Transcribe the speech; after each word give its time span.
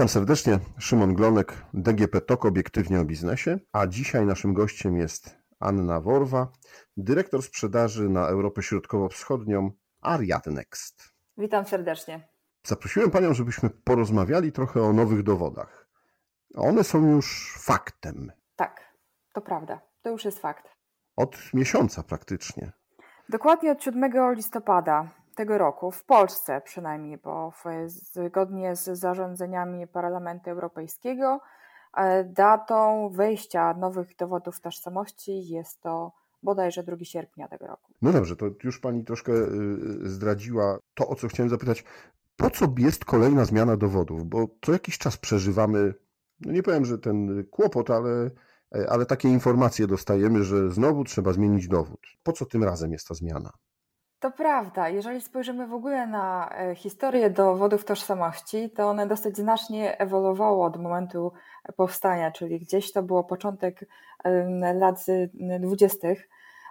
Witam 0.00 0.08
serdecznie, 0.08 0.58
Szymon 0.78 1.14
Glonek, 1.14 1.64
DGP 1.74 2.20
TOK 2.20 2.44
Obiektywnie 2.44 3.00
o 3.00 3.04
Biznesie, 3.04 3.58
a 3.72 3.86
dzisiaj 3.86 4.26
naszym 4.26 4.54
gościem 4.54 4.96
jest 4.96 5.36
Anna 5.58 6.00
Worwa, 6.00 6.48
dyrektor 6.96 7.42
sprzedaży 7.42 8.08
na 8.08 8.28
Europę 8.28 8.62
Środkowo-Wschodnią 8.62 9.70
Ariad 10.00 10.46
Next. 10.46 11.14
Witam 11.38 11.64
serdecznie. 11.64 12.28
Zaprosiłem 12.66 13.10
Panią, 13.10 13.34
żebyśmy 13.34 13.70
porozmawiali 13.70 14.52
trochę 14.52 14.82
o 14.82 14.92
nowych 14.92 15.22
dowodach. 15.22 15.88
One 16.54 16.84
są 16.84 17.06
już 17.06 17.56
faktem. 17.58 18.32
Tak, 18.56 18.94
to 19.32 19.40
prawda. 19.40 19.80
To 20.02 20.10
już 20.10 20.24
jest 20.24 20.38
fakt. 20.38 20.68
Od 21.16 21.38
miesiąca 21.54 22.02
praktycznie. 22.02 22.72
Dokładnie 23.28 23.72
od 23.72 23.82
7 23.82 24.34
listopada 24.34 25.08
tego 25.36 25.58
roku, 25.58 25.90
w 25.90 26.04
Polsce 26.04 26.60
przynajmniej, 26.60 27.18
bo 27.18 27.52
zgodnie 27.86 28.76
z 28.76 28.84
zarządzeniami 28.84 29.86
Parlamentu 29.86 30.50
Europejskiego, 30.50 31.40
e, 31.96 32.24
datą 32.24 33.08
wejścia 33.08 33.74
nowych 33.74 34.16
dowodów 34.16 34.60
tożsamości 34.60 35.48
jest 35.48 35.80
to 35.80 36.12
bodajże 36.42 36.82
2 36.82 37.04
sierpnia 37.04 37.48
tego 37.48 37.66
roku. 37.66 37.92
No 38.02 38.12
dobrze, 38.12 38.36
to 38.36 38.46
już 38.64 38.80
Pani 38.80 39.04
troszkę 39.04 39.32
y, 39.32 40.08
zdradziła 40.08 40.78
to, 40.94 41.08
o 41.08 41.14
co 41.14 41.28
chciałem 41.28 41.50
zapytać. 41.50 41.84
Po 42.36 42.50
co 42.50 42.74
jest 42.78 43.04
kolejna 43.04 43.44
zmiana 43.44 43.76
dowodów? 43.76 44.24
Bo 44.24 44.48
co 44.62 44.72
jakiś 44.72 44.98
czas 44.98 45.16
przeżywamy, 45.16 45.94
no 46.40 46.52
nie 46.52 46.62
powiem, 46.62 46.84
że 46.84 46.98
ten 46.98 47.44
kłopot, 47.50 47.90
ale, 47.90 48.30
ale 48.88 49.06
takie 49.06 49.28
informacje 49.28 49.86
dostajemy, 49.86 50.44
że 50.44 50.70
znowu 50.70 51.04
trzeba 51.04 51.32
zmienić 51.32 51.68
dowód. 51.68 52.00
Po 52.22 52.32
co 52.32 52.46
tym 52.46 52.64
razem 52.64 52.92
jest 52.92 53.08
ta 53.08 53.14
zmiana? 53.14 53.50
To 54.20 54.30
prawda. 54.30 54.88
Jeżeli 54.88 55.20
spojrzymy 55.20 55.66
w 55.66 55.74
ogóle 55.74 56.06
na 56.06 56.50
e, 56.50 56.74
historię 56.74 57.30
dowodów 57.30 57.84
tożsamości, 57.84 58.70
to 58.70 58.88
one 58.88 59.06
dosyć 59.06 59.36
znacznie 59.36 59.98
ewoluowało 59.98 60.66
od 60.66 60.76
momentu 60.76 61.32
powstania, 61.76 62.30
czyli 62.30 62.60
gdzieś 62.60 62.92
to 62.92 63.02
było 63.02 63.24
początek 63.24 63.84
lat 64.74 65.04
20. 65.60 66.08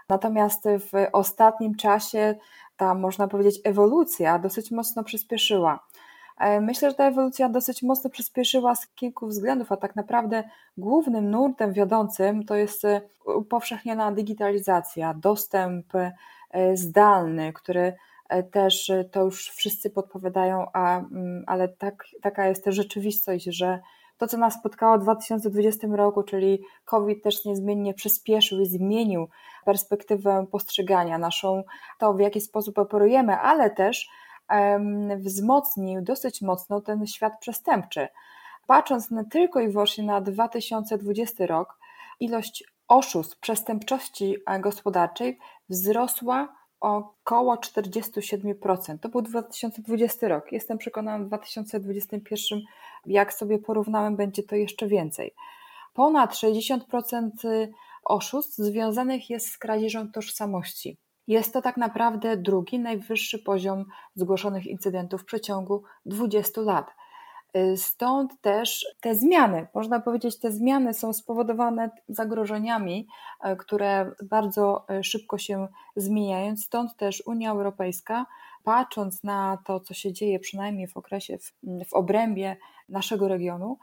Natomiast 0.09 0.64
w 0.80 1.08
ostatnim 1.11 1.75
czasie 1.75 2.36
ta, 2.78 2.94
można 2.94 3.28
powiedzieć, 3.28 3.61
ewolucja 3.63 4.39
dosyć 4.39 4.72
mocno 4.72 5.03
przyspieszyła. 5.03 5.88
E, 6.40 6.62
myślę, 6.62 6.90
że 6.90 6.95
ta 6.95 7.08
ewolucja 7.08 7.50
dosyć 7.50 7.84
mocno 7.84 8.09
przyspieszyła 8.09 8.76
z 8.76 8.88
kilku 8.88 9.28
względów, 9.28 9.72
a 9.72 9.78
tak 9.78 9.95
naprawdę 9.95 10.44
głównym 10.78 11.31
nurtem 11.31 11.73
wiodącym 11.73 12.46
to 12.46 12.56
jest 12.56 12.86
e, 12.86 13.02
upowszechniona 13.26 14.12
digitalizacja, 14.12 15.14
dostęp 15.14 15.86
E, 16.52 16.78
zdalny, 16.78 17.54
który 17.54 17.94
też 18.52 18.92
to 19.12 19.23
już 19.23 19.50
wszyscy 19.50 19.90
podpowiadają, 19.90 20.66
a, 20.73 21.00
mm, 21.00 21.44
ale 21.48 21.68
tak, 21.68 22.06
taka 22.22 22.48
jest 22.48 22.64
też 22.64 22.76
rzeczywistość, 22.76 23.46
że 23.46 23.80
to, 24.18 24.28
co 24.28 24.38
nas 24.38 24.53
spotkało 24.53 24.98
w 24.98 25.02
2020 25.02 25.88
roku, 25.92 26.24
czyli 26.24 26.62
COVID 26.86 27.24
też 27.24 27.46
niezmiennie 27.46 27.94
przyspieszył 27.94 28.59
i 28.59 28.66
zmienił 28.66 29.28
perspektywę 29.66 30.46
postrzegania 30.52 31.18
naszą, 31.18 31.64
to 32.00 32.14
w 32.14 32.20
jaki 32.20 32.42
sposób 32.42 32.78
operujemy, 32.78 33.38
ale 33.38 33.70
też 33.70 34.09
wzmocnił 35.17 36.02
dosyć 36.02 36.42
mocno 36.42 36.81
ten 36.81 37.08
świat 37.08 37.33
przestępczy. 37.39 38.08
Patrząc 38.67 39.11
na, 39.11 39.23
tylko 39.23 39.59
i 39.59 39.69
wyłącznie 39.69 40.03
na 40.03 40.22
2020 40.22 41.45
rok, 41.45 41.80
ilość 42.19 42.64
oszustw, 42.88 43.39
przestępczości 43.39 44.36
gospodarczej 44.59 45.39
wzrosła 45.69 46.56
o 46.80 46.97
około 46.97 47.56
47%. 47.56 49.00
To 49.00 49.09
był 49.09 49.22
2020 49.22 50.28
rok. 50.28 50.52
Jestem 50.52 50.78
przekonana, 50.78 51.23
w 51.23 51.28
2021, 51.28 52.62
jak 53.06 53.34
sobie 53.34 53.59
porównałem, 53.59 54.16
będzie 54.16 54.44
to 54.44 54.56
jeszcze 54.56 54.88
więcej. 54.88 55.34
Ponad 55.94 56.34
60% 56.34 57.29
oszustw 58.06 58.57
związanych 58.57 59.29
jest 59.29 59.47
z 59.47 59.57
kradzieżą 59.57 60.12
tożsamości. 60.12 60.97
Jest 61.29 61.53
to 61.53 61.62
tak 61.62 61.78
naprawdę 61.78 62.38
drugi 62.38 62.79
najwyższy 62.79 63.40
poziom 63.40 63.85
zgłoszonych 64.16 64.67
incydentów 64.67 65.22
w 65.22 65.25
przeciągu 65.25 65.84
20 66.06 66.62
lat. 66.62 66.91
Y, 67.57 67.78
stąd 67.78 68.41
też 68.41 68.85
te 69.01 69.16
zmiany, 69.16 69.68
można 69.73 70.00
powiedzieć, 70.00 70.39
te 70.39 70.51
zmiany 70.51 70.94
są 70.94 71.13
spowodowane 71.13 71.89
zagrożeniami, 72.07 73.07
e, 73.41 73.56
które 73.56 74.12
bardzo 74.23 74.85
e, 74.89 75.03
szybko 75.03 75.38
się 75.38 75.68
zmieniają. 75.95 76.57
Stąd 76.57 76.95
też 76.95 77.23
Unia 77.25 77.51
Europejska, 77.51 78.25
patrząc 78.63 79.23
na 79.23 79.57
to, 79.66 79.79
co 79.79 79.94
się 79.94 80.13
dzieje, 80.13 80.39
przynajmniej 80.39 80.88
w 80.88 80.97
okresie, 80.97 81.38
w, 81.38 81.51
w 81.89 81.94
obrębie 81.94 82.57
naszego 82.89 83.28
regionu, 83.28 83.78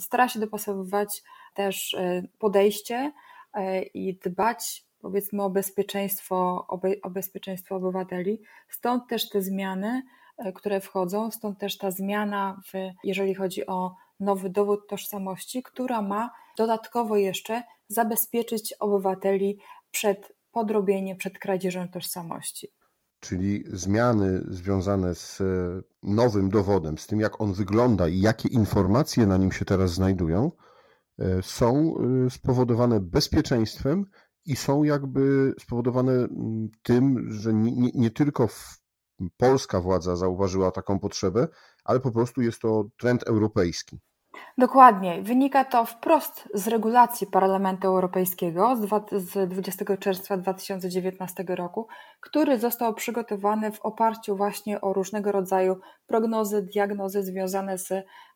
stara 0.00 0.28
się 0.28 0.40
dopasowywać 0.40 1.22
też 1.54 1.96
podejście 2.38 3.12
i 3.94 4.18
dbać 4.24 4.84
powiedzmy 5.00 5.42
o 5.42 5.50
bezpieczeństwo, 5.50 6.66
o 7.02 7.10
bezpieczeństwo 7.10 7.76
obywateli. 7.76 8.42
Stąd 8.68 9.08
też 9.08 9.28
te 9.28 9.42
zmiany 9.42 10.02
E, 10.40 10.52
które 10.52 10.80
wchodzą, 10.80 11.30
stąd 11.30 11.58
też 11.58 11.78
ta 11.78 11.90
zmiana, 11.90 12.60
w, 12.66 12.72
jeżeli 13.04 13.34
chodzi 13.34 13.66
o 13.66 13.94
nowy 14.20 14.50
dowód 14.50 14.88
tożsamości, 14.88 15.62
która 15.62 16.02
ma 16.02 16.30
dodatkowo 16.56 17.16
jeszcze 17.16 17.62
zabezpieczyć 17.88 18.74
obywateli 18.80 19.58
przed 19.90 20.36
podrobieniem, 20.52 21.16
przed 21.16 21.38
kradzieżą 21.38 21.88
tożsamości. 21.88 22.68
Czyli 23.20 23.64
zmiany 23.66 24.42
związane 24.48 25.14
z 25.14 25.40
e, 25.40 25.44
nowym 26.02 26.50
dowodem, 26.50 26.98
z 26.98 27.06
tym 27.06 27.20
jak 27.20 27.40
on 27.40 27.52
wygląda 27.52 28.08
i 28.08 28.20
jakie 28.20 28.48
informacje 28.48 29.26
na 29.26 29.36
nim 29.36 29.52
się 29.52 29.64
teraz 29.64 29.90
znajdują, 29.90 30.52
e, 31.18 31.42
są 31.42 31.94
spowodowane 32.30 33.00
bezpieczeństwem 33.00 34.06
i 34.50 34.56
są 34.56 34.82
jakby 34.82 35.54
spowodowane 35.60 36.12
mm, 36.12 36.68
tym, 36.82 37.32
że 37.32 37.54
nie, 37.54 37.90
nie, 37.94 38.10
tylko 38.10 38.48
polska 39.36 39.80
władza 39.80 40.16
zauważyła 40.16 40.70
taką 40.70 40.98
potrzebę, 40.98 41.48
ale 41.84 42.00
po 42.00 42.12
prostu 42.12 42.42
jest 42.42 42.60
to 42.60 42.84
trend 42.98 43.22
europejski. 43.22 43.98
Dokładnie. 44.58 45.22
Wynika 45.22 45.64
to 45.64 45.84
wprost 45.84 46.48
z 46.54 46.68
regulacji 46.68 47.26
Parlamentu 47.26 47.88
Europejskiego 47.88 48.76
z 49.12 49.50
20 49.50 49.96
czerwca 49.96 50.36
2019 50.36 51.44
roku, 51.48 51.88
który 52.20 52.58
został 52.58 52.94
przygotowany 52.94 53.72
w 53.72 53.80
oparciu 53.80 54.36
właśnie 54.36 54.80
o 54.80 54.92
różnego 54.92 55.32
rodzaju 55.32 55.80
prognozy, 56.06 56.62
diagnozy 56.62 57.22
związane 57.22 57.78
z, 57.78 57.88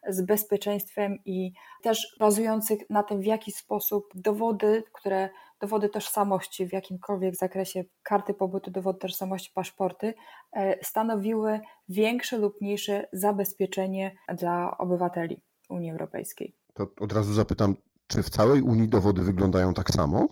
z 0.09 0.27
bezpieczeństwem 0.27 1.19
i 1.25 1.53
też 1.83 2.17
bazujących 2.21 2.91
na 2.91 3.03
tym, 3.03 3.21
w 3.21 3.27
jaki 3.27 3.53
sposób 3.53 4.05
dowody, 4.15 4.83
które 4.93 5.31
dowody 5.65 5.89
tożsamości 5.89 6.67
w 6.67 6.73
jakimkolwiek 6.73 7.37
zakresie, 7.37 7.85
karty 8.03 8.35
pobytu, 8.35 8.71
dowody 8.71 8.99
tożsamości, 8.99 9.51
paszporty, 9.55 10.15
e, 10.53 10.85
stanowiły 10.85 11.61
większe 11.89 12.39
lub 12.39 12.61
mniejsze 12.61 13.09
zabezpieczenie 13.13 14.17
dla 14.35 14.79
obywateli 14.79 15.43
Unii 15.71 15.91
Europejskiej. 15.91 16.57
To 16.75 16.87
od 17.01 17.13
razu 17.13 17.33
zapytam, 17.33 17.77
czy 18.07 18.23
w 18.23 18.31
całej 18.31 18.63
Unii 18.63 18.89
dowody 18.89 19.23
wyglądają 19.23 19.75
tak 19.75 19.91
samo? 19.91 20.29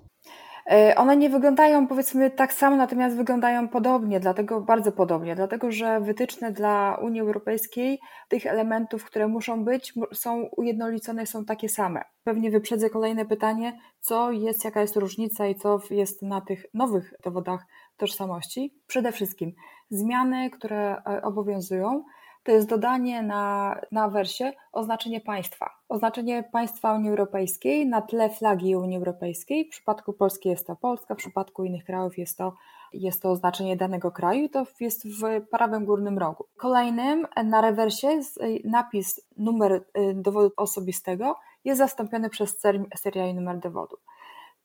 E, 0.71 0.95
one 0.97 1.17
nie 1.17 1.31
wyglądają 1.31 1.87
powiedzmy 1.87 2.31
tak 2.31 2.53
samo, 2.53 2.77
natomiast 2.77 3.17
wyglądają 3.17 3.69
podobnie, 3.69 4.21
dlatego 4.21 4.61
bardzo 4.61 4.93
podobnie, 4.93 5.35
dlatego 5.35 5.73
że 5.73 6.01
wytyczne 6.01 6.53
dla 6.53 6.99
Unii 7.03 7.21
Europejskiej 7.21 8.01
tych 8.29 8.47
elementów, 8.47 9.05
które 9.05 9.29
muszą 9.29 9.65
być, 9.65 9.95
są 10.13 10.49
ujednolicone, 10.57 11.27
są 11.27 11.45
takie 11.45 11.69
same. 11.69 12.05
Pewnie 12.25 12.51
wyprzedzę 12.51 12.91
kolejne 12.91 13.27
pytanie, 13.27 13.79
co 14.01 14.31
jest, 14.31 14.65
jaka 14.65 14.81
jest 14.81 14.97
różnica 14.97 15.47
i 15.47 15.55
co 15.55 15.81
jest 15.91 16.23
na 16.23 16.41
tych 16.41 16.67
nowych 16.75 17.15
dowodach 17.25 17.67
tożsamości. 17.97 18.75
Przede 18.87 19.13
wszystkim 19.13 19.53
zmiany, 19.91 20.51
które 20.51 21.03
e, 21.07 21.23
obowiązują, 21.23 22.05
to 22.45 22.53
jest 22.53 22.69
dodanie 22.69 23.23
na, 23.23 23.77
na 23.93 24.09
wersie 24.09 24.53
oznaczenie 24.73 25.21
państwa. 25.21 25.71
Oznaczenie 25.89 26.45
państwa 26.53 26.95
Unii 26.95 27.11
Europejskiej 27.11 27.87
na 27.87 28.03
tle 28.03 28.31
flagi 28.31 28.77
Unii 28.77 28.97
Europejskiej. 28.97 29.65
W 29.65 29.69
przypadku 29.69 30.13
Polski 30.13 30.49
jest 30.49 30.67
to 30.67 30.77
Polska, 30.77 31.15
w 31.15 31.19
przypadku 31.19 31.65
innych 31.65 31.85
krajów 31.85 32.19
jest 32.19 32.39
to, 32.39 32.55
jest 32.93 33.23
to 33.23 33.31
oznaczenie 33.31 33.77
danego 33.77 34.13
kraju. 34.13 34.49
To 34.49 34.67
jest 34.81 35.09
w 35.09 35.47
prawym 35.51 35.85
górnym 35.85 36.19
rogu. 36.19 36.45
Kolejnym 36.57 37.27
na 37.45 37.61
rewersie 37.61 38.21
napis 38.65 39.21
numer 39.37 39.73
y, 39.73 39.83
dowodu 40.15 40.53
osobistego 40.57 41.37
jest 41.65 41.79
zastąpiony 41.79 42.31
przez 42.31 42.61
serial 42.97 43.29
i 43.29 43.35
numer 43.35 43.59
dowodu. 43.59 43.97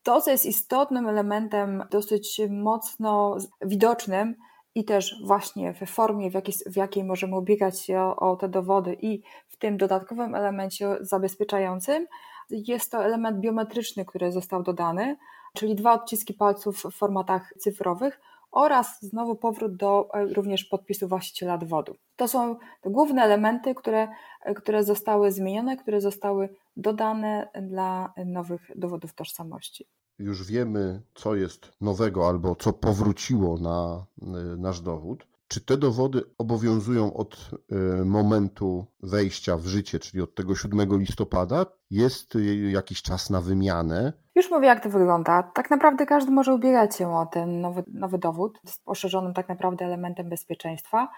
To, 0.03 0.21
co 0.21 0.31
jest 0.31 0.45
istotnym 0.45 1.07
elementem, 1.07 1.83
dosyć 1.91 2.41
mocno 2.50 3.38
widocznym, 3.62 4.35
i 4.75 4.85
też 4.85 5.15
właśnie 5.25 5.73
w 5.73 5.89
formie, 5.89 6.31
w 6.31 6.33
jakiej, 6.33 6.55
w 6.71 6.75
jakiej 6.75 7.03
możemy 7.03 7.37
ubiegać 7.37 7.81
się 7.81 7.99
o, 7.99 8.15
o 8.15 8.35
te 8.35 8.49
dowody 8.49 8.97
i 9.01 9.21
w 9.47 9.57
tym 9.57 9.77
dodatkowym 9.77 10.35
elemencie 10.35 10.97
zabezpieczającym 11.01 12.07
jest 12.49 12.91
to 12.91 13.05
element 13.05 13.39
biometryczny, 13.39 14.05
który 14.05 14.31
został 14.31 14.63
dodany, 14.63 15.17
czyli 15.53 15.75
dwa 15.75 15.93
odciski 15.93 16.33
palców 16.33 16.83
w 16.83 16.91
formatach 16.91 17.53
cyfrowych 17.59 18.19
oraz 18.51 19.01
znowu 19.01 19.35
powrót 19.35 19.75
do 19.75 20.09
e, 20.13 20.25
również 20.25 20.65
podpisu 20.65 21.07
właściciela 21.07 21.57
dowodu. 21.57 21.95
To 22.15 22.27
są 22.27 22.55
te 22.81 22.89
główne 22.89 23.23
elementy, 23.23 23.75
które, 23.75 24.07
e, 24.43 24.53
które 24.53 24.83
zostały 24.83 25.31
zmienione, 25.31 25.77
które 25.77 26.01
zostały 26.01 26.49
dodane 26.77 27.49
dla 27.61 28.13
nowych 28.25 28.71
dowodów 28.75 29.13
tożsamości. 29.13 29.87
Już 30.19 30.43
wiemy, 30.43 31.01
co 31.15 31.35
jest 31.35 31.71
nowego 31.81 32.27
albo 32.27 32.55
co 32.55 32.73
powróciło 32.73 33.57
na 33.57 34.05
e, 34.21 34.57
nasz 34.57 34.81
dowód. 34.81 35.27
Czy 35.47 35.61
te 35.61 35.77
dowody 35.77 36.23
obowiązują 36.37 37.13
od 37.13 37.49
momentu 38.05 38.85
wejścia 39.03 39.57
w 39.57 39.65
życie, 39.65 39.99
czyli 39.99 40.23
od 40.23 40.35
tego 40.35 40.55
7 40.55 40.99
listopada? 40.99 41.65
Jest 41.91 42.37
jakiś 42.69 43.01
czas 43.01 43.29
na 43.29 43.41
wymianę? 43.41 44.13
Już 44.35 44.51
mówię, 44.51 44.67
jak 44.67 44.83
to 44.83 44.89
wygląda. 44.89 45.43
Tak 45.43 45.69
naprawdę 45.69 46.05
każdy 46.05 46.31
może 46.31 46.53
ubiegać 46.53 46.95
się 46.95 47.15
o 47.15 47.25
ten 47.25 47.61
nowy, 47.61 47.83
nowy 47.93 48.17
dowód 48.17 48.59
z 48.65 48.79
poszerzonym 48.79 49.33
tak 49.33 49.49
naprawdę 49.49 49.85
elementem 49.85 50.29
bezpieczeństwa. 50.29 51.09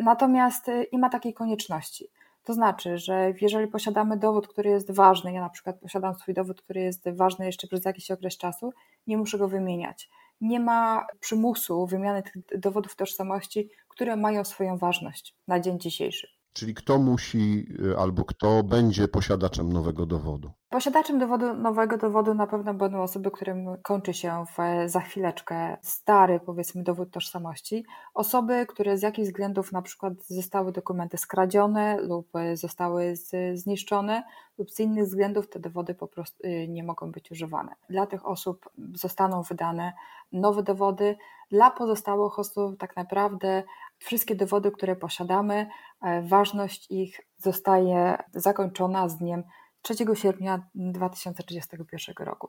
Natomiast 0.00 0.66
nie 0.92 0.98
ma 0.98 1.10
takiej 1.10 1.34
konieczności. 1.34 2.10
To 2.48 2.54
znaczy, 2.54 2.98
że 2.98 3.32
jeżeli 3.40 3.66
posiadamy 3.66 4.16
dowód, 4.16 4.48
który 4.48 4.70
jest 4.70 4.90
ważny, 4.90 5.32
ja 5.32 5.40
na 5.40 5.48
przykład 5.48 5.80
posiadam 5.80 6.14
swój 6.14 6.34
dowód, 6.34 6.62
który 6.62 6.80
jest 6.80 7.08
ważny 7.08 7.46
jeszcze 7.46 7.66
przez 7.66 7.84
jakiś 7.84 8.10
okres 8.10 8.38
czasu, 8.38 8.72
nie 9.06 9.18
muszę 9.18 9.38
go 9.38 9.48
wymieniać. 9.48 10.10
Nie 10.40 10.60
ma 10.60 11.06
przymusu 11.20 11.86
wymiany 11.86 12.22
tych 12.22 12.60
dowodów 12.60 12.96
tożsamości, 12.96 13.70
które 13.88 14.16
mają 14.16 14.44
swoją 14.44 14.78
ważność 14.78 15.36
na 15.48 15.60
dzień 15.60 15.80
dzisiejszy. 15.80 16.37
Czyli 16.58 16.74
kto 16.74 16.98
musi 16.98 17.66
y, 17.92 17.98
albo 17.98 18.24
kto 18.24 18.62
będzie 18.62 19.08
posiadaczem 19.08 19.72
nowego 19.72 20.06
dowodu? 20.06 20.50
Posiadaczem 20.70 21.18
dowodu, 21.18 21.54
nowego 21.54 21.98
dowodu 21.98 22.34
na 22.34 22.46
pewno 22.46 22.74
będą 22.74 23.02
osoby, 23.02 23.30
którym 23.30 23.66
kończy 23.82 24.14
się 24.14 24.44
w, 24.46 24.90
za 24.90 25.00
chwileczkę 25.00 25.76
stary, 25.82 26.40
powiedzmy, 26.46 26.82
dowód 26.82 27.10
tożsamości. 27.10 27.84
Osoby, 28.14 28.66
które 28.66 28.98
z 28.98 29.02
jakichś 29.02 29.28
względów 29.28 29.72
na 29.72 29.82
przykład 29.82 30.12
zostały 30.26 30.72
dokumenty 30.72 31.18
skradzione 31.18 32.00
lub 32.00 32.28
zostały 32.54 33.16
z, 33.16 33.58
zniszczone 33.58 34.22
lub 34.58 34.70
z 34.70 34.80
innych 34.80 35.04
względów 35.04 35.48
te 35.48 35.60
dowody 35.60 35.94
po 35.94 36.06
prostu 36.08 36.46
y, 36.46 36.68
nie 36.68 36.84
mogą 36.84 37.12
być 37.12 37.30
używane. 37.30 37.74
Dla 37.90 38.06
tych 38.06 38.26
osób 38.26 38.70
zostaną 38.94 39.42
wydane 39.42 39.92
nowe 40.32 40.62
dowody. 40.62 41.16
Dla 41.50 41.70
pozostałych 41.70 42.38
osób 42.38 42.78
tak 42.78 42.96
naprawdę 42.96 43.62
wszystkie 43.98 44.34
dowody, 44.36 44.70
które 44.70 44.96
posiadamy, 44.96 45.66
e, 46.02 46.22
ważność 46.22 46.90
ich 46.90 47.20
zostaje 47.36 48.18
zakończona 48.34 49.08
z 49.08 49.16
dniem 49.16 49.42
3 49.82 49.94
sierpnia 50.14 50.68
2031 50.74 52.26
roku, 52.26 52.48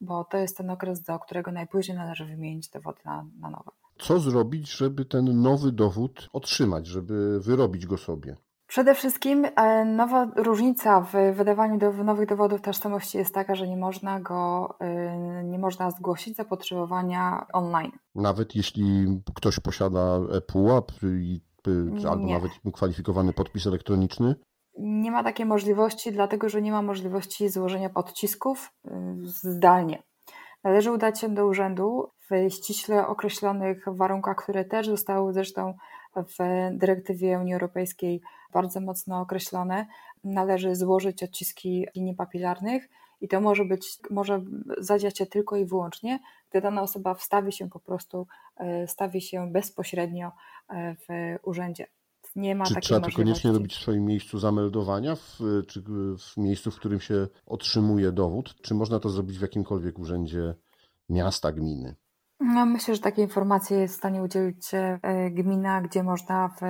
bo 0.00 0.24
to 0.24 0.36
jest 0.36 0.56
ten 0.56 0.70
okres, 0.70 1.02
do 1.02 1.18
którego 1.18 1.52
najpóźniej 1.52 1.98
należy 1.98 2.24
wymienić 2.24 2.68
dowody 2.68 2.98
na, 3.04 3.26
na 3.40 3.50
nowe. 3.50 3.70
Co 3.98 4.20
zrobić, 4.20 4.70
żeby 4.70 5.04
ten 5.04 5.42
nowy 5.42 5.72
dowód 5.72 6.28
otrzymać, 6.32 6.86
żeby 6.86 7.40
wyrobić 7.40 7.86
go 7.86 7.98
sobie? 7.98 8.36
Przede 8.68 8.94
wszystkim 8.94 9.46
e, 9.56 9.84
nowa 9.84 10.28
różnica 10.36 11.00
w 11.00 11.12
wydawaniu 11.36 11.78
do, 11.78 11.92
nowych 11.92 12.28
dowodów 12.28 12.60
tożsamości 12.60 13.18
jest 13.18 13.34
taka, 13.34 13.54
że 13.54 13.68
nie 13.68 13.76
można 13.76 14.20
go, 14.20 14.74
e, 14.80 15.44
nie 15.44 15.58
można 15.58 15.90
zgłosić 15.90 16.36
zapotrzebowania 16.36 17.46
online. 17.52 17.92
Nawet 18.14 18.56
jeśli 18.56 19.06
ktoś 19.34 19.60
posiada 19.60 20.18
ePUAP 20.32 20.92
i, 21.02 21.40
albo 22.10 22.24
nie. 22.24 22.34
nawet 22.34 22.52
kwalifikowany 22.74 23.32
podpis 23.32 23.66
elektroniczny? 23.66 24.34
Nie 24.78 25.10
ma 25.10 25.24
takiej 25.24 25.46
możliwości, 25.46 26.12
dlatego 26.12 26.48
że 26.48 26.62
nie 26.62 26.72
ma 26.72 26.82
możliwości 26.82 27.48
złożenia 27.48 27.90
odcisków 27.94 28.72
zdalnie. 29.22 30.02
Należy 30.64 30.92
udać 30.92 31.20
się 31.20 31.28
do 31.28 31.46
urzędu 31.46 32.10
w 32.30 32.50
ściśle 32.50 33.06
określonych 33.06 33.84
warunkach, 33.86 34.36
które 34.36 34.64
też 34.64 34.86
zostały 34.86 35.32
zresztą 35.32 35.74
w 36.24 36.38
dyrektywie 36.78 37.38
Unii 37.38 37.54
Europejskiej 37.54 38.20
bardzo 38.52 38.80
mocno 38.80 39.20
określone. 39.20 39.86
Należy 40.24 40.76
złożyć 40.76 41.22
odciski 41.22 41.86
linii 41.96 42.14
papilarnych 42.14 42.88
i 43.20 43.28
to 43.28 43.40
może 43.40 43.64
być, 43.64 43.98
może 44.10 44.44
zadziać 44.78 45.18
się 45.18 45.26
tylko 45.26 45.56
i 45.56 45.64
wyłącznie, 45.64 46.18
gdy 46.50 46.60
dana 46.60 46.82
osoba 46.82 47.14
wstawi 47.14 47.52
się 47.52 47.70
po 47.70 47.80
prostu, 47.80 48.26
y, 48.60 48.88
stawi 48.88 49.20
się 49.20 49.52
bezpośrednio 49.52 50.28
y, 50.28 50.74
w 50.74 51.36
urzędzie. 51.42 51.86
Nie 52.36 52.54
ma 52.54 52.64
czy 52.64 52.74
takiej 52.74 52.86
trzeba 52.86 53.08
to 53.08 53.16
koniecznie 53.16 53.52
robić 53.52 53.74
w 53.74 53.80
swoim 53.80 54.04
miejscu 54.04 54.38
zameldowania, 54.38 55.16
w, 55.16 55.38
czy 55.68 55.82
w 55.82 56.36
miejscu, 56.36 56.70
w 56.70 56.76
którym 56.76 57.00
się 57.00 57.28
otrzymuje 57.46 58.12
dowód? 58.12 58.54
Czy 58.62 58.74
można 58.74 59.00
to 59.00 59.10
zrobić 59.10 59.38
w 59.38 59.42
jakimkolwiek 59.42 59.98
urzędzie 59.98 60.54
miasta, 61.08 61.52
gminy? 61.52 61.94
No, 62.40 62.66
myślę, 62.66 62.94
że 62.94 63.00
takie 63.00 63.22
informacje 63.22 63.78
jest 63.78 63.94
w 63.94 63.98
stanie 63.98 64.22
udzielić 64.22 64.74
e, 64.74 65.30
gmina, 65.30 65.80
gdzie 65.80 66.02
można 66.02 66.48
w 66.48 66.62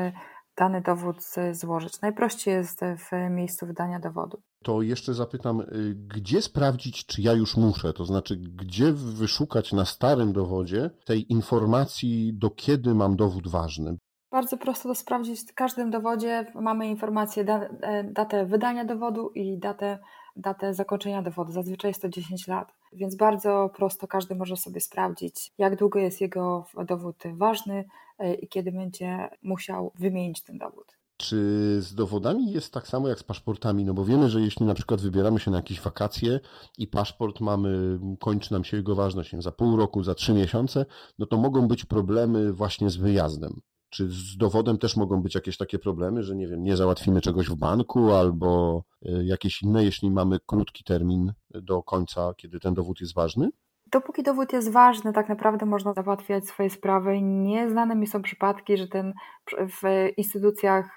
dany 0.56 0.80
dowód 0.80 1.16
złożyć. 1.52 2.00
Najprościej 2.00 2.54
jest 2.54 2.80
w 2.80 3.30
miejscu 3.30 3.66
wydania 3.66 4.00
dowodu. 4.00 4.42
To 4.64 4.82
jeszcze 4.82 5.14
zapytam, 5.14 5.62
gdzie 5.94 6.42
sprawdzić, 6.42 7.06
czy 7.06 7.22
ja 7.22 7.32
już 7.32 7.56
muszę? 7.56 7.92
To 7.92 8.04
znaczy, 8.04 8.36
gdzie 8.36 8.92
wyszukać 8.92 9.72
na 9.72 9.84
starym 9.84 10.32
dowodzie 10.32 10.90
tej 11.04 11.32
informacji, 11.32 12.32
do 12.34 12.50
kiedy 12.50 12.94
mam 12.94 13.16
dowód 13.16 13.48
ważny? 13.48 13.96
Bardzo 14.30 14.56
prosto 14.56 14.88
to 14.88 14.94
sprawdzić. 14.94 15.40
W 15.50 15.54
każdym 15.54 15.90
dowodzie 15.90 16.46
mamy 16.54 16.88
informację, 16.88 17.44
e, 17.82 18.04
datę 18.04 18.46
wydania 18.46 18.84
dowodu 18.84 19.30
i 19.34 19.58
datę, 19.58 19.98
datę 20.36 20.74
zakończenia 20.74 21.22
dowodu. 21.22 21.52
Zazwyczaj 21.52 21.90
jest 21.90 22.02
to 22.02 22.08
10 22.08 22.48
lat, 22.48 22.72
więc 22.92 23.16
bardzo 23.16 23.70
prosto 23.76 24.06
każdy 24.06 24.34
może 24.34 24.56
sobie 24.56 24.80
sprawdzić, 24.80 25.52
jak 25.58 25.76
długo 25.76 25.98
jest 25.98 26.20
jego 26.20 26.66
dowód 26.86 27.22
ważny 27.34 27.84
e, 28.18 28.34
i 28.34 28.48
kiedy 28.48 28.72
będzie 28.72 29.28
musiał 29.42 29.92
wymienić 29.94 30.42
ten 30.42 30.58
dowód. 30.58 30.98
Czy 31.16 31.36
z 31.80 31.94
dowodami 31.94 32.52
jest 32.52 32.72
tak 32.72 32.88
samo 32.88 33.08
jak 33.08 33.18
z 33.18 33.22
paszportami? 33.22 33.84
No 33.84 33.94
bo 33.94 34.04
wiemy, 34.04 34.28
że 34.28 34.40
jeśli 34.40 34.66
na 34.66 34.74
przykład 34.74 35.00
wybieramy 35.00 35.40
się 35.40 35.50
na 35.50 35.56
jakieś 35.56 35.80
wakacje 35.80 36.40
i 36.78 36.86
paszport 36.86 37.40
mamy, 37.40 37.98
kończy 38.20 38.52
nam 38.52 38.64
się 38.64 38.76
jego 38.76 38.94
ważność 38.94 39.30
za 39.38 39.52
pół 39.52 39.76
roku, 39.76 40.02
za 40.02 40.14
trzy 40.14 40.32
miesiące, 40.32 40.86
no 41.18 41.26
to 41.26 41.36
mogą 41.36 41.68
być 41.68 41.84
problemy 41.84 42.52
właśnie 42.52 42.90
z 42.90 42.96
wyjazdem. 42.96 43.60
Czy 43.90 44.08
z 44.08 44.36
dowodem 44.36 44.78
też 44.78 44.96
mogą 44.96 45.22
być 45.22 45.34
jakieś 45.34 45.56
takie 45.56 45.78
problemy, 45.78 46.22
że 46.22 46.36
nie 46.36 46.48
wiem, 46.48 46.62
nie 46.62 46.76
załatwimy 46.76 47.20
czegoś 47.20 47.48
w 47.48 47.56
banku 47.56 48.12
albo 48.12 48.82
e, 49.06 49.24
jakieś 49.24 49.62
inne, 49.62 49.84
jeśli 49.84 50.10
mamy 50.10 50.38
krótki 50.46 50.84
termin 50.84 51.32
do 51.50 51.82
końca, 51.82 52.34
kiedy 52.36 52.60
ten 52.60 52.74
dowód 52.74 53.00
jest 53.00 53.14
ważny? 53.14 53.50
Dopóki 53.92 54.22
dowód 54.22 54.52
jest 54.52 54.72
ważny, 54.72 55.12
tak 55.12 55.28
naprawdę 55.28 55.66
można 55.66 55.92
załatwiać 55.92 56.46
swoje 56.46 56.70
sprawy. 56.70 57.22
Nieznane 57.22 57.96
mi 57.96 58.06
są 58.06 58.22
przypadki, 58.22 58.76
że 58.76 58.88
ten 58.88 59.12
w 59.56 60.08
instytucjach, 60.16 60.96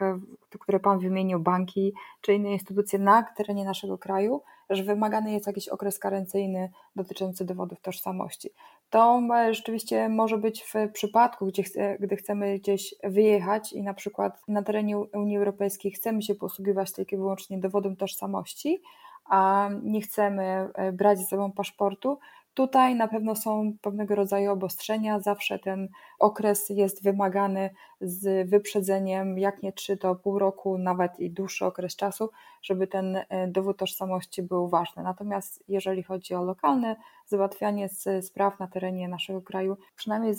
które 0.60 0.80
Pan 0.80 1.00
wymienił, 1.00 1.40
banki 1.40 1.94
czy 2.22 2.34
inne 2.34 2.52
instytucje 2.52 3.00
na 3.00 3.24
terenie 3.38 3.66
naszego 3.66 3.98
kraju, 3.98 4.42
że 4.72 4.84
wymagany 4.84 5.32
jest 5.32 5.48
jakiś 5.48 5.68
okres 5.70 6.00
karencyjny 6.00 6.72
dotyczący 6.96 7.46
dowodów 7.46 7.82
tożsamości. 7.82 8.50
To 8.90 9.22
rzeczywiście 9.52 10.10
może 10.10 10.38
być 10.38 10.64
w 10.64 10.92
przypadku, 10.94 11.46
gdzie 11.46 11.64
gdy 12.00 12.16
chcemy 12.16 12.60
gdzieś 12.60 12.96
wyjechać 13.04 13.74
i 13.74 13.84
na 13.84 13.94
przykład 13.94 14.42
na 14.48 14.64
terenie 14.64 14.98
Unii 14.98 15.38
Europejskiej 15.38 15.92
chcemy 15.92 16.22
się 16.22 16.36
posługiwać 16.36 16.92
tylko 16.92 17.16
i 17.16 17.20
wyłącznie 17.20 17.58
dowodem 17.58 17.96
tożsamości, 17.96 18.82
a 19.26 19.70
nie 19.84 20.02
chcemy 20.02 20.44
e, 20.74 20.92
brać 20.92 21.20
ze 21.20 21.26
sobą 21.26 21.52
paszportu, 21.52 22.20
Tutaj 22.54 22.96
na 22.96 23.08
pewno 23.08 23.36
są 23.36 23.74
pewnego 23.82 24.16
rodzaju 24.16 24.52
obostrzenia. 24.52 25.20
Zawsze 25.20 25.60
ten 25.60 25.90
okres 26.20 26.70
jest 26.70 27.04
wymagany 27.04 27.70
z 28.02 28.50
wyprzedzeniem, 28.50 29.38
jak 29.38 29.64
nie 29.64 29.74
trzy, 29.74 29.98
to 29.98 30.16
pół 30.16 30.40
roku, 30.40 30.78
nawet 30.78 31.20
i 31.20 31.32
dłuższy 31.32 31.66
okres 31.66 31.96
czasu, 31.96 32.30
żeby 32.62 32.88
ten 32.88 33.16
e, 33.16 33.48
dowód 33.48 33.78
tożsamości 33.78 34.44
był 34.44 34.70
ważny. 34.70 35.04
Natomiast 35.04 35.64
jeżeli 35.68 36.04
chodzi 36.04 36.36
o 36.36 36.44
lokalne 36.44 36.96
załatwianie 37.26 37.90
spraw 38.22 38.60
na 38.60 38.68
terenie 38.68 39.08
naszego 39.08 39.42
kraju, 39.42 39.78
przynajmniej 39.96 40.36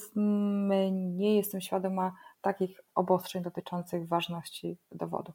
nie 0.92 1.36
jestem 1.36 1.60
świadoma 1.60 2.12
takich 2.40 2.80
obostrzeń 2.94 3.42
dotyczących 3.42 4.08
ważności 4.08 4.78
dowodu. 4.92 5.32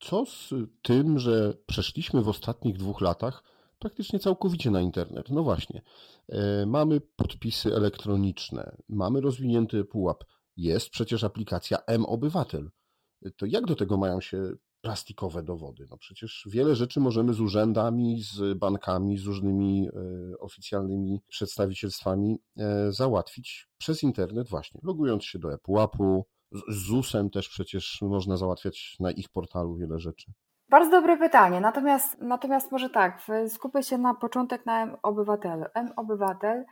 Co 0.00 0.26
z 0.26 0.54
tym, 0.82 1.18
że 1.18 1.54
przeszliśmy 1.66 2.22
w 2.22 2.28
ostatnich 2.28 2.76
dwóch 2.76 3.00
latach 3.00 3.42
praktycznie 3.80 4.18
całkowicie 4.18 4.70
na 4.70 4.80
internet. 4.80 5.30
No 5.30 5.42
właśnie, 5.42 5.82
e, 6.28 6.66
mamy 6.66 7.00
podpisy 7.00 7.74
elektroniczne, 7.74 8.76
mamy 8.88 9.20
rozwinięty 9.20 9.84
pułap, 9.84 10.24
jest 10.56 10.90
przecież 10.90 11.24
aplikacja 11.24 11.78
M-Obywatel. 11.86 12.70
To 13.36 13.46
jak 13.46 13.66
do 13.66 13.76
tego 13.76 13.96
mają 13.96 14.20
się 14.20 14.52
plastikowe 14.80 15.42
dowody? 15.42 15.86
No 15.90 15.96
przecież 15.96 16.48
wiele 16.50 16.76
rzeczy 16.76 17.00
możemy 17.00 17.34
z 17.34 17.40
urzędami, 17.40 18.22
z 18.22 18.58
bankami, 18.58 19.18
z 19.18 19.24
różnymi 19.24 19.88
e, 19.88 20.38
oficjalnymi 20.38 21.20
przedstawicielstwami 21.28 22.38
e, 22.58 22.92
załatwić 22.92 23.68
przez 23.78 24.02
internet 24.02 24.48
właśnie, 24.48 24.80
logując 24.84 25.24
się 25.24 25.38
do 25.38 25.54
ePUAP-u, 25.54 26.24
z 26.68 26.86
ZUS-em 26.86 27.30
też 27.30 27.48
przecież 27.48 27.98
można 28.02 28.36
załatwiać 28.36 28.96
na 29.00 29.10
ich 29.10 29.28
portalu 29.28 29.76
wiele 29.76 30.00
rzeczy. 30.00 30.32
Bardzo 30.70 30.90
dobre 30.90 31.16
pytanie. 31.16 31.60
Natomiast, 31.60 32.20
natomiast 32.20 32.72
może 32.72 32.90
tak, 32.90 33.22
skupię 33.48 33.82
się 33.82 33.98
na 33.98 34.14
początek 34.14 34.66
na 34.66 34.82
M-Obywatelu. 34.82 35.64
M-Obywatel 35.74 36.64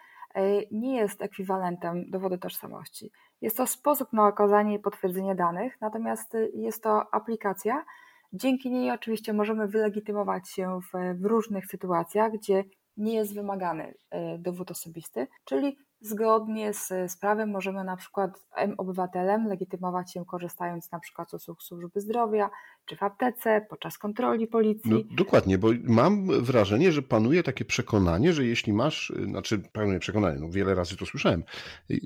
nie 0.72 0.96
jest 0.96 1.22
ekwiwalentem 1.22 2.10
dowodu 2.10 2.38
tożsamości. 2.38 3.12
Jest 3.40 3.56
to 3.56 3.66
sposób 3.66 4.12
na 4.12 4.26
okazanie 4.26 4.74
i 4.74 4.78
potwierdzenie 4.78 5.34
danych, 5.34 5.80
natomiast 5.80 6.36
jest 6.54 6.82
to 6.82 7.14
aplikacja. 7.14 7.84
Dzięki 8.32 8.70
niej 8.70 8.90
oczywiście 8.90 9.32
możemy 9.32 9.68
wylegitymować 9.68 10.48
się 10.48 10.80
w, 10.80 11.20
w 11.20 11.24
różnych 11.24 11.66
sytuacjach, 11.66 12.32
gdzie 12.32 12.64
nie 12.98 13.14
jest 13.14 13.34
wymagany 13.34 13.94
dowód 14.38 14.70
osobisty, 14.70 15.26
czyli 15.44 15.76
Zgodnie 16.00 16.74
z, 16.74 16.88
z 17.06 17.16
prawem 17.16 17.50
możemy 17.50 17.84
na 17.84 17.96
przykład 17.96 18.30
obywatelem 18.76 19.46
legitymować 19.48 20.12
się 20.12 20.24
korzystając 20.24 20.92
na 20.92 21.00
przykład 21.00 21.30
z 21.30 21.34
usług 21.34 21.62
służby 21.62 22.00
zdrowia, 22.00 22.50
czy 22.86 22.96
w 22.96 23.02
aptece, 23.02 23.66
podczas 23.70 23.98
kontroli 23.98 24.46
policji. 24.46 24.90
No, 24.90 25.16
dokładnie, 25.16 25.58
bo 25.58 25.68
mam 25.84 26.26
wrażenie, 26.42 26.92
że 26.92 27.02
panuje 27.02 27.42
takie 27.42 27.64
przekonanie, 27.64 28.32
że 28.32 28.44
jeśli 28.44 28.72
masz, 28.72 29.12
znaczy 29.24 29.62
panuje 29.72 29.98
przekonanie, 29.98 30.38
no 30.40 30.50
wiele 30.50 30.74
razy 30.74 30.96
to 30.96 31.06
słyszałem, 31.06 31.44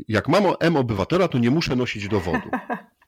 jak 0.09 0.29
mam 0.29 0.47
o 0.47 0.61
M-obywatela, 0.61 1.29
to 1.29 1.39
nie 1.39 1.51
muszę 1.51 1.77
nosić 1.77 2.09
dowodu. 2.09 2.51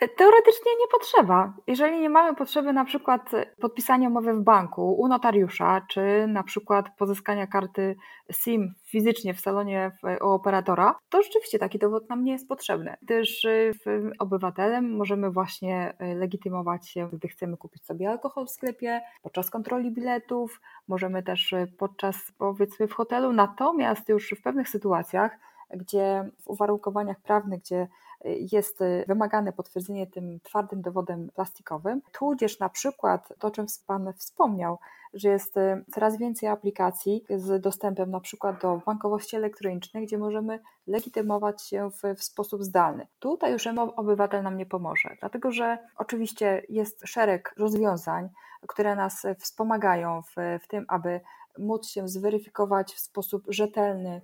Teoretycznie 0.00 0.72
nie 0.80 0.86
potrzeba. 0.92 1.52
Jeżeli 1.66 2.00
nie 2.00 2.10
mamy 2.10 2.36
potrzeby 2.36 2.72
na 2.72 2.84
przykład 2.84 3.30
podpisania 3.60 4.08
umowy 4.08 4.34
w 4.34 4.42
banku 4.42 4.92
u 4.92 5.08
notariusza, 5.08 5.80
czy 5.88 6.26
na 6.28 6.42
przykład 6.42 6.96
pozyskania 6.98 7.46
karty 7.46 7.96
SIM 8.30 8.74
fizycznie 8.84 9.34
w 9.34 9.40
salonie 9.40 9.92
u 10.20 10.28
operatora, 10.28 10.98
to 11.08 11.22
rzeczywiście 11.22 11.58
taki 11.58 11.78
dowód 11.78 12.08
nam 12.08 12.24
nie 12.24 12.32
jest 12.32 12.48
potrzebny. 12.48 12.96
Gdyż 13.02 13.44
y, 13.44 13.72
obywatelem 14.18 14.96
możemy 14.96 15.30
właśnie 15.30 15.94
y, 16.12 16.14
legitymować 16.14 16.88
się, 16.88 17.08
gdy 17.12 17.28
chcemy 17.28 17.56
kupić 17.56 17.86
sobie 17.86 18.10
alkohol 18.10 18.46
w 18.46 18.50
sklepie, 18.50 19.00
podczas 19.22 19.50
kontroli 19.50 19.90
biletów, 19.90 20.60
możemy 20.88 21.22
też 21.22 21.52
y, 21.52 21.72
podczas 21.78 22.32
powiedzmy 22.38 22.88
w 22.88 22.92
hotelu, 22.92 23.32
natomiast 23.32 24.08
już 24.08 24.34
w 24.38 24.42
pewnych 24.42 24.68
sytuacjach, 24.68 25.38
gdzie 25.70 26.30
w 26.44 26.48
uwarunkowaniach 26.48 27.20
prawnych, 27.20 27.60
gdzie 27.60 27.88
jest 28.24 28.78
wymagane 29.08 29.52
potwierdzenie 29.52 30.06
tym 30.06 30.40
twardym 30.40 30.82
dowodem 30.82 31.30
plastikowym, 31.34 32.02
tudzież 32.12 32.58
na 32.58 32.68
przykład 32.68 33.32
to, 33.38 33.50
czym 33.50 33.66
Pan 33.86 34.12
wspomniał, 34.16 34.78
że 35.14 35.28
jest 35.28 35.54
coraz 35.94 36.18
więcej 36.18 36.48
aplikacji 36.48 37.24
z 37.36 37.62
dostępem 37.62 38.10
na 38.10 38.20
przykład 38.20 38.60
do 38.62 38.80
bankowości 38.86 39.36
elektronicznej, 39.36 40.06
gdzie 40.06 40.18
możemy 40.18 40.60
legitymować 40.86 41.62
się 41.62 41.90
w, 41.90 42.16
w 42.16 42.22
sposób 42.22 42.64
zdalny. 42.64 43.06
Tutaj 43.18 43.52
już 43.52 43.66
obywatel 43.96 44.42
nam 44.42 44.56
nie 44.56 44.66
pomoże, 44.66 45.16
dlatego 45.20 45.52
że 45.52 45.78
oczywiście 45.96 46.62
jest 46.68 47.02
szereg 47.04 47.54
rozwiązań, 47.56 48.28
które 48.68 48.96
nas 48.96 49.26
wspomagają 49.38 50.22
w, 50.22 50.34
w 50.64 50.68
tym, 50.68 50.84
aby 50.88 51.20
móc 51.58 51.88
się 51.88 52.08
zweryfikować 52.08 52.94
w 52.94 53.00
sposób 53.00 53.42
rzetelny, 53.48 54.22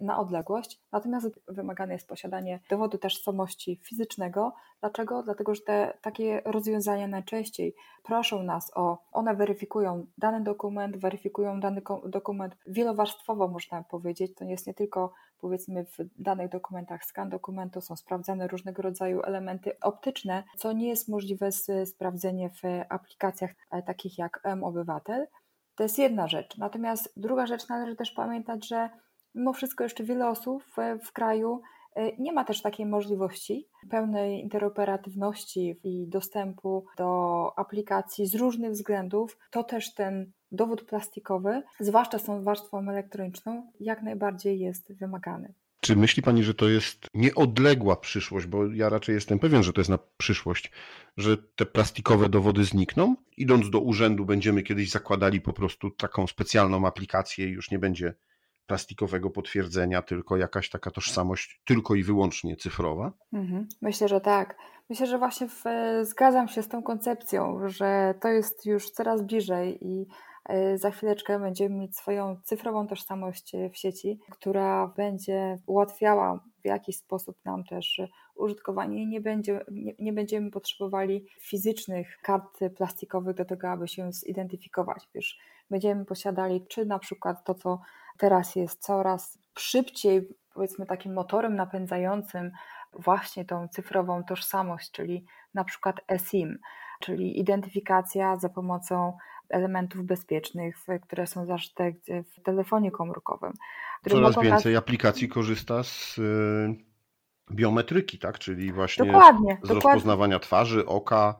na 0.00 0.18
odległość, 0.18 0.80
natomiast 0.92 1.40
wymagane 1.48 1.92
jest 1.92 2.08
posiadanie 2.08 2.60
dowodu 2.70 2.98
tożsamości 2.98 3.80
fizycznego. 3.82 4.52
Dlaczego? 4.80 5.22
Dlatego, 5.22 5.54
że 5.54 5.60
te 5.60 5.98
takie 6.02 6.42
rozwiązania 6.44 7.06
najczęściej 7.06 7.74
proszą 8.02 8.42
nas 8.42 8.72
o, 8.74 8.98
one 9.12 9.34
weryfikują 9.34 10.06
dany 10.18 10.40
dokument, 10.40 10.96
weryfikują 10.96 11.60
dany 11.60 11.82
dokument 12.06 12.56
wielowarstwowo, 12.66 13.48
można 13.48 13.82
powiedzieć. 13.82 14.34
To 14.34 14.44
jest 14.44 14.66
nie 14.66 14.74
tylko 14.74 15.12
powiedzmy 15.40 15.84
w 15.84 15.96
danych 16.18 16.48
dokumentach 16.48 17.04
skan 17.04 17.28
dokumentu, 17.28 17.80
są 17.80 17.96
sprawdzane 17.96 18.48
różnego 18.48 18.82
rodzaju 18.82 19.22
elementy 19.22 19.80
optyczne, 19.80 20.44
co 20.56 20.72
nie 20.72 20.88
jest 20.88 21.08
możliwe 21.08 21.50
sprawdzenie 21.84 22.50
w 22.50 22.62
aplikacjach 22.88 23.50
e, 23.70 23.82
takich 23.82 24.18
jak 24.18 24.40
M-Obywatel. 24.44 25.26
To 25.74 25.82
jest 25.82 25.98
jedna 25.98 26.28
rzecz. 26.28 26.58
Natomiast 26.58 27.12
druga 27.16 27.46
rzecz, 27.46 27.68
należy 27.68 27.96
też 27.96 28.10
pamiętać, 28.10 28.68
że 28.68 28.90
mimo 29.34 29.52
wszystko 29.52 29.84
jeszcze 29.84 30.04
wiele 30.04 30.28
osób 30.28 30.64
w, 31.04 31.12
kraju 31.12 31.60
e, 31.94 32.16
nie 32.16 32.32
ma 32.32 32.44
też 32.44 32.62
takiej 32.62 32.86
możliwości 32.86 33.66
pełnej 33.90 34.40
interoperatywności 34.40 35.80
i 35.84 36.06
dostępu 36.08 36.84
do 36.96 37.52
aplikacji 37.56 38.26
z 38.26 38.34
różnych 38.34 38.70
względów. 38.70 39.38
To 39.50 39.64
też 39.64 39.94
ten 39.94 40.32
dowód 40.52 40.82
plastikowy, 40.82 41.62
zwłaszcza 41.80 42.18
z 42.18 42.24
tą 42.24 42.42
warstwą 42.42 42.88
elektroniczną, 42.88 43.72
jak 43.80 44.02
najbardziej 44.02 44.60
jest 44.60 44.92
wymagany. 44.92 45.54
Czy 45.80 45.96
myśli 45.96 46.22
Pani, 46.22 46.44
że 46.44 46.54
to 46.54 46.68
jest 46.68 47.06
nieodległa 47.14 47.96
przyszłość? 47.96 48.46
Bo 48.46 48.66
ja 48.66 48.88
raczej 48.88 49.14
jestem 49.14 49.38
pewien, 49.38 49.62
że 49.62 49.72
to 49.72 49.80
jest 49.80 49.90
na 49.90 49.98
przyszłość, 50.16 50.70
że 51.16 51.36
te 51.36 51.66
plastikowe 51.66 52.28
dowody 52.28 52.64
znikną. 52.64 53.16
Idąc 53.36 53.70
do 53.70 53.80
urzędu, 53.80 54.24
będziemy 54.24 54.62
kiedyś 54.62 54.90
zakładali 54.90 55.40
po 55.40 55.52
prostu 55.52 55.90
taką 55.90 56.26
specjalną 56.26 56.86
aplikację 56.86 57.48
i 57.48 57.50
już 57.50 57.70
nie 57.70 57.78
będzie 57.78 58.14
plastikowego 58.70 59.30
potwierdzenia, 59.30 60.02
tylko 60.02 60.36
jakaś 60.36 60.70
taka 60.70 60.90
tożsamość 60.90 61.60
tylko 61.66 61.94
i 61.94 62.02
wyłącznie 62.02 62.56
cyfrowa? 62.56 63.12
Mhm. 63.32 63.66
Myślę, 63.82 64.08
że 64.08 64.20
tak. 64.20 64.56
Myślę, 64.90 65.06
że 65.06 65.18
właśnie 65.18 65.48
w, 65.48 65.64
zgadzam 66.02 66.48
się 66.48 66.62
z 66.62 66.68
tą 66.68 66.82
koncepcją, 66.82 67.68
że 67.68 68.14
to 68.20 68.28
jest 68.28 68.66
już 68.66 68.90
coraz 68.90 69.22
bliżej 69.22 69.86
i 69.86 70.06
e, 70.48 70.78
za 70.78 70.90
chwileczkę 70.90 71.38
będziemy 71.38 71.76
mieć 71.76 71.96
swoją 71.96 72.36
cyfrową 72.44 72.86
tożsamość 72.86 73.52
w 73.72 73.76
sieci, 73.76 74.20
która 74.30 74.86
będzie 74.96 75.58
ułatwiała 75.66 76.44
w 76.62 76.66
jakiś 76.66 76.96
sposób 76.96 77.36
nam 77.44 77.64
też 77.64 78.00
użytkowanie. 78.34 79.06
Nie, 79.06 79.20
będzie, 79.20 79.60
nie, 79.70 79.94
nie 79.98 80.12
będziemy 80.12 80.50
potrzebowali 80.50 81.26
fizycznych 81.40 82.18
kart 82.22 82.58
plastikowych 82.76 83.36
do 83.36 83.44
tego, 83.44 83.68
aby 83.68 83.88
się 83.88 84.12
zidentyfikować. 84.12 85.08
Wiesz, 85.14 85.38
będziemy 85.70 86.04
posiadali 86.04 86.66
czy 86.68 86.86
na 86.86 86.98
przykład 86.98 87.44
to, 87.44 87.54
co 87.54 87.80
teraz 88.20 88.56
jest 88.56 88.82
coraz 88.82 89.38
szybciej, 89.58 90.28
powiedzmy, 90.54 90.86
takim 90.86 91.12
motorem 91.12 91.56
napędzającym 91.56 92.50
właśnie 92.92 93.44
tą 93.44 93.68
cyfrową 93.68 94.24
tożsamość, 94.24 94.90
czyli 94.90 95.24
na 95.54 95.64
przykład 95.64 95.96
eSIM, 96.08 96.58
czyli 97.00 97.40
identyfikacja 97.40 98.36
za 98.36 98.48
pomocą 98.48 99.16
elementów 99.48 100.04
bezpiecznych, 100.04 100.76
które 101.02 101.26
są 101.26 101.46
zawarte 101.46 101.92
w 102.06 102.42
telefonie 102.42 102.90
komórkowym. 102.90 103.52
Coraz 104.08 104.42
więcej 104.42 104.74
nas... 104.74 104.82
aplikacji 104.82 105.28
korzysta 105.28 105.82
z 105.82 106.18
y, 106.18 107.54
biometryki, 107.54 108.18
tak? 108.18 108.38
czyli 108.38 108.72
właśnie 108.72 109.04
dokładnie, 109.04 109.54
z 109.54 109.68
dokładnie. 109.68 109.74
rozpoznawania 109.74 110.38
twarzy, 110.38 110.86
oka, 110.86 111.34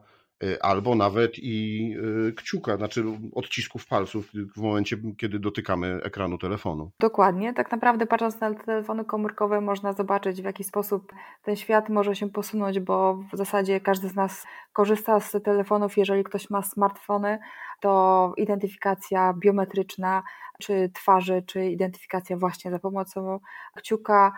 albo 0.61 0.95
nawet 0.95 1.31
i 1.37 1.89
y, 2.27 2.33
kciuka, 2.33 2.77
znaczy 2.77 3.03
odcisków 3.35 3.87
palców 3.87 4.31
w 4.55 4.61
momencie, 4.61 4.97
kiedy 5.17 5.39
dotykamy 5.39 5.99
ekranu 6.03 6.37
telefonu. 6.37 6.91
Dokładnie. 6.99 7.53
Tak 7.53 7.71
naprawdę 7.71 8.07
patrząc 8.07 8.39
na 8.39 8.53
telefony 8.53 9.05
komórkowe 9.05 9.61
można 9.61 9.93
zobaczyć 9.93 10.41
w 10.41 10.45
jaki 10.45 10.63
sposób 10.63 11.13
ten 11.43 11.55
świat 11.55 11.89
może 11.89 12.15
się 12.15 12.29
posunąć, 12.29 12.79
bo 12.79 13.23
w 13.33 13.37
zasadzie 13.37 13.79
każdy 13.79 14.09
z 14.09 14.15
nas 14.15 14.45
korzysta 14.73 15.19
z 15.19 15.31
telefonów, 15.43 15.97
jeżeli 15.97 16.23
ktoś 16.23 16.49
ma 16.49 16.61
smartfony, 16.61 17.39
to 17.79 18.33
identyfikacja 18.37 19.33
biometryczna, 19.39 20.23
czy 20.59 20.91
twarzy, 20.95 21.43
czy 21.47 21.65
identyfikacja 21.65 22.37
właśnie 22.37 22.71
za 22.71 22.79
pomocą 22.79 23.39
kciuka, 23.75 24.31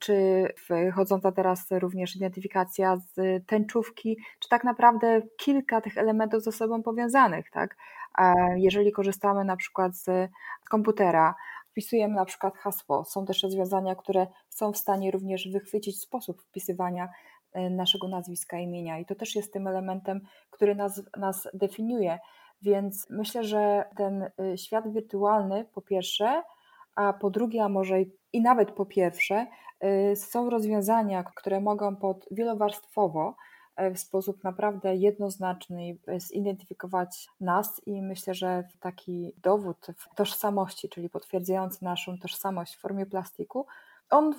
czy 0.00 0.46
wchodząca 0.92 1.32
teraz 1.32 1.66
również 1.70 2.16
identyfikacja 2.16 2.96
z 2.96 3.46
tęczówki, 3.46 4.18
czy 4.40 4.48
tak 4.48 4.64
naprawdę 4.64 5.22
kilka 5.38 5.80
tych 5.80 5.98
elementów 5.98 6.42
ze 6.42 6.52
sobą 6.52 6.82
powiązanych, 6.82 7.50
tak? 7.50 7.76
Jeżeli 8.56 8.92
korzystamy 8.92 9.44
na 9.44 9.56
przykład 9.56 9.96
z 9.96 10.30
komputera, 10.70 11.34
wpisujemy 11.70 12.14
na 12.14 12.24
przykład 12.24 12.58
hasło. 12.58 13.04
Są 13.04 13.26
też 13.26 13.42
rozwiązania, 13.42 13.94
które 13.94 14.26
są 14.48 14.72
w 14.72 14.76
stanie 14.76 15.10
również 15.10 15.48
wychwycić 15.52 16.00
sposób 16.00 16.42
wpisywania 16.42 17.08
naszego 17.70 18.08
nazwiska, 18.08 18.58
imienia, 18.58 18.98
i 18.98 19.04
to 19.04 19.14
też 19.14 19.36
jest 19.36 19.52
tym 19.52 19.66
elementem, 19.66 20.20
który 20.50 20.74
nas, 20.74 21.02
nas 21.16 21.48
definiuje. 21.54 22.18
Więc 22.62 23.06
myślę, 23.10 23.44
że 23.44 23.84
ten 23.96 24.22
y, 24.22 24.58
świat 24.58 24.92
wirtualny 24.92 25.64
po 25.64 25.82
pierwsze, 25.82 26.42
a 26.94 27.12
po 27.12 27.30
drugie, 27.30 27.64
a 27.64 27.68
może 27.68 27.96
i 28.32 28.40
nawet 28.40 28.70
po 28.70 28.86
pierwsze, 28.86 29.46
y, 30.12 30.16
są 30.16 30.50
rozwiązania, 30.50 31.24
które 31.24 31.60
mogą 31.60 31.96
pod 31.96 32.26
wielowarstwowo 32.30 33.36
y, 33.80 33.94
w 33.94 33.98
sposób 33.98 34.44
naprawdę 34.44 34.96
jednoznaczny 34.96 35.96
zidentyfikować 36.16 37.28
nas 37.40 37.80
i 37.86 38.02
myślę, 38.02 38.34
że 38.34 38.64
taki 38.80 39.32
dowód 39.42 39.86
tożsamości, 40.14 40.88
czyli 40.88 41.10
potwierdzający 41.10 41.84
naszą 41.84 42.18
tożsamość 42.18 42.76
w 42.76 42.80
formie 42.80 43.06
plastiku, 43.06 43.66
on 44.10 44.34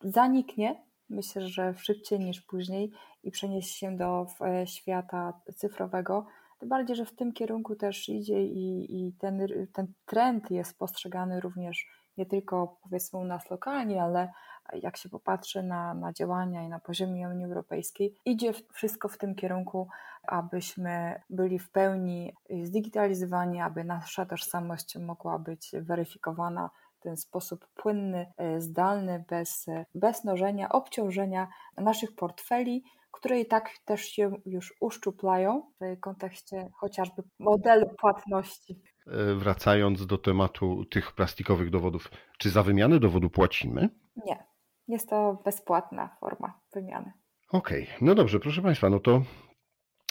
zaniknie, 0.00 0.82
myślę, 1.12 1.48
że 1.48 1.74
szybciej 1.74 2.20
niż 2.20 2.40
później 2.40 2.92
i 3.22 3.30
przeniesie 3.30 3.74
się 3.74 3.96
do 3.96 4.26
świata 4.64 5.40
cyfrowego, 5.56 6.26
tym 6.58 6.68
bardziej, 6.68 6.96
że 6.96 7.06
w 7.06 7.16
tym 7.16 7.32
kierunku 7.32 7.76
też 7.76 8.08
idzie 8.08 8.42
i, 8.42 8.86
i 9.06 9.12
ten, 9.12 9.46
ten 9.72 9.92
trend 10.06 10.50
jest 10.50 10.78
postrzegany 10.78 11.40
również 11.40 11.86
nie 12.16 12.26
tylko 12.26 12.76
powiedzmy 12.82 13.18
u 13.18 13.24
nas 13.24 13.50
lokalnie, 13.50 14.02
ale 14.02 14.32
jak 14.72 14.96
się 14.96 15.08
popatrzy 15.08 15.62
na, 15.62 15.94
na 15.94 16.12
działania 16.12 16.62
i 16.62 16.68
na 16.68 16.80
poziomie 16.80 17.28
Unii 17.28 17.44
Europejskiej, 17.44 18.14
idzie 18.24 18.52
wszystko 18.72 19.08
w 19.08 19.18
tym 19.18 19.34
kierunku, 19.34 19.88
abyśmy 20.22 21.20
byli 21.30 21.58
w 21.58 21.70
pełni 21.70 22.34
zdigitalizowani, 22.62 23.60
aby 23.60 23.84
nasza 23.84 24.26
tożsamość 24.26 24.96
mogła 24.96 25.38
być 25.38 25.70
weryfikowana 25.80 26.70
ten 27.02 27.16
sposób 27.16 27.66
płynny, 27.74 28.32
zdalny, 28.58 29.24
bez, 29.28 29.66
bez 29.94 30.24
nożenia, 30.24 30.68
obciążenia 30.68 31.48
naszych 31.76 32.14
portfeli, 32.14 32.84
które 33.12 33.40
i 33.40 33.46
tak 33.46 33.70
też 33.84 34.00
się 34.00 34.30
już 34.46 34.74
uszczuplają 34.80 35.72
w 35.80 36.00
kontekście 36.00 36.68
chociażby 36.80 37.22
modelu 37.38 37.86
płatności. 37.98 38.82
E, 39.06 39.34
wracając 39.34 40.06
do 40.06 40.18
tematu 40.18 40.84
tych 40.84 41.12
plastikowych 41.12 41.70
dowodów, 41.70 42.10
czy 42.38 42.50
za 42.50 42.62
wymianę 42.62 43.00
dowodu 43.00 43.30
płacimy? 43.30 43.88
Nie, 44.26 44.44
jest 44.88 45.10
to 45.10 45.42
bezpłatna 45.44 46.16
forma 46.20 46.60
wymiany. 46.74 47.12
Okej, 47.48 47.82
okay. 47.82 47.94
no 48.00 48.14
dobrze, 48.14 48.40
proszę 48.40 48.62
Państwa, 48.62 48.90
no 48.90 49.00
to 49.00 49.22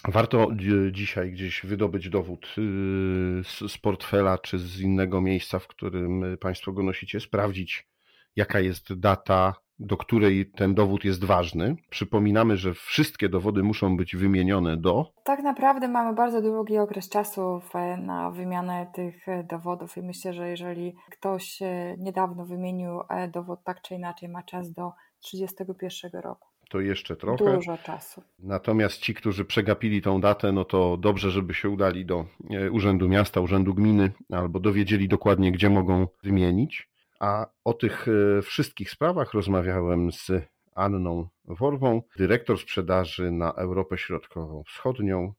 warto 0.08 0.48
dzisiaj 0.92 1.32
gdzieś 1.32 1.66
wydobyć 1.66 2.10
dowód 2.10 2.46
y, 2.46 3.68
z 3.68 3.78
portfela 3.78 4.38
czy 4.38 4.60
z 4.60 4.80
innego 4.80 5.22
miejsca, 5.22 5.60
w 5.60 5.68
którym 5.68 6.38
Państwo 6.38 6.72
go 6.72 6.84
nosicie, 6.84 7.20
sprawdzić, 7.20 7.88
jaka 8.36 8.60
jest 8.60 8.94
data 8.94 9.56
do 9.82 9.98
której 9.98 10.52
ten 10.52 10.74
dowód 10.74 11.06
jest 11.06 11.24
ważny. 11.24 11.76
Przypominamy, 11.90 12.58
że 12.58 12.74
wszystkie 12.74 13.30
dowody 13.30 13.64
muszą 13.64 13.98
być 13.98 14.16
wymienione 14.16 14.78
do. 14.78 15.14
Tak 15.24 15.44
naprawdę 15.44 15.88
mamy 15.88 16.16
bardzo 16.16 16.42
długi 16.42 16.78
okres 16.78 17.10
czasu 17.10 17.62
na 17.98 18.32
wymianę 18.32 18.92
tych 18.94 19.28
e, 19.28 19.44
dowodów 19.44 19.98
i 19.98 20.02
myślę, 20.02 20.34
że 20.34 20.50
jeżeli 20.50 20.96
ktoś 21.12 21.62
e, 21.62 21.96
niedawno 21.98 22.46
wymienił 22.46 23.02
e, 23.10 23.28
dowód 23.28 23.60
tak 23.64 23.82
czy 23.82 23.96
inaczej, 23.96 24.30
ma 24.30 24.44
czas 24.44 24.74
do 24.74 24.92
31 25.20 26.22
roku. 26.22 26.51
To 26.72 26.80
jeszcze 26.80 27.16
trochę. 27.16 27.56
Dużo 27.56 27.78
czasu. 27.78 28.24
Natomiast 28.40 28.98
ci, 28.98 29.14
którzy 29.14 29.46
przegapili 29.46 30.02
tą 30.02 30.22
datę, 30.22 30.52
no 30.52 30.66
to 30.66 30.98
dobrze, 30.98 31.32
żeby 31.32 31.54
się 31.54 31.70
udali 31.70 32.06
do 32.06 32.26
Urzędu 32.72 33.10
Miasta, 33.10 33.42
Urzędu 33.42 33.74
Gminy 33.74 34.12
albo 34.30 34.60
dowiedzieli 34.60 35.08
dokładnie, 35.08 35.52
gdzie 35.52 35.70
mogą 35.70 36.08
wymienić. 36.24 36.90
A 37.20 37.48
o 37.64 37.74
tych 37.74 38.08
e, 38.08 38.42
wszystkich 38.42 38.90
sprawach 38.90 39.34
rozmawiałem 39.34 40.12
z 40.12 40.32
Anną 40.76 41.28
Worwą, 41.46 42.02
dyrektor 42.18 42.60
sprzedaży 42.60 43.32
na 43.32 43.52
Europę 43.52 43.98
Środkowo-Wschodnią 43.98 45.34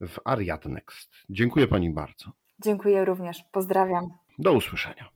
w 0.00 0.18
Ariad 0.24 0.66
Next. 0.66 1.10
Dziękuję 1.30 1.66
Pani 1.66 1.90
bardzo. 1.90 2.32
Dziękuję 2.64 3.04
również. 3.04 3.44
Pozdrawiam. 3.52 4.04
Do 4.38 4.52
usłyszenia. 4.52 5.10